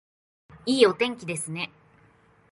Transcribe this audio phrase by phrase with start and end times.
[0.65, 1.69] いいお天気ですね